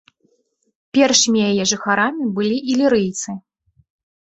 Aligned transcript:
Першымі 0.99 1.39
яе 1.51 1.63
жыхарамі 1.75 2.23
былі 2.41 2.57
ілірыйцы. 2.75 3.41